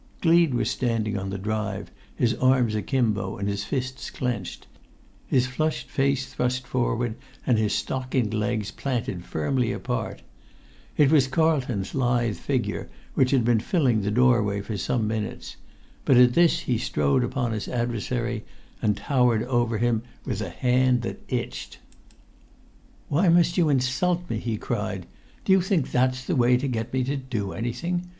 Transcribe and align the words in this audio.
Gleed 0.19 0.55
was 0.55 0.71
standing 0.71 1.15
on 1.15 1.29
the 1.29 1.37
drive, 1.37 1.91
his 2.15 2.33
arms 2.33 2.73
akimbo 2.73 3.37
and 3.37 3.47
his 3.47 3.63
fists 3.63 4.09
clenched, 4.09 4.65
his 5.27 5.45
flushed 5.45 5.91
face 5.91 6.25
thrust 6.33 6.65
forward 6.65 7.13
and 7.45 7.59
his 7.59 7.71
stockinged 7.75 8.33
legs 8.33 8.71
planted 8.71 9.23
firmly 9.23 9.71
apart. 9.71 10.23
It 10.97 11.09
was[Pg 11.09 11.27
96] 11.27 11.27
Carlton's 11.27 11.93
lithe 11.93 12.35
figure 12.35 12.89
which 13.13 13.29
had 13.29 13.45
been 13.45 13.59
filling 13.59 14.01
the 14.01 14.09
doorway 14.09 14.61
for 14.61 14.75
some 14.75 15.07
minutes; 15.07 15.55
but 16.03 16.17
at 16.17 16.33
this 16.33 16.61
he 16.61 16.79
strode 16.79 17.23
upon 17.23 17.51
his 17.51 17.67
adversary, 17.67 18.43
and 18.81 18.97
towered 18.97 19.43
over 19.43 19.77
him 19.77 20.01
with 20.25 20.41
a 20.41 20.49
hand 20.49 21.03
that 21.03 21.21
itched. 21.27 21.77
"Why 23.07 23.29
must 23.29 23.55
you 23.55 23.69
insult 23.69 24.27
me?" 24.31 24.39
he 24.39 24.57
cried. 24.57 25.05
"Do 25.45 25.51
you 25.51 25.61
think 25.61 25.91
that's 25.91 26.25
the 26.25 26.35
way 26.35 26.57
to 26.57 26.67
get 26.67 26.91
me 26.91 27.03
to 27.03 27.15
do 27.17 27.53
anything? 27.53 28.07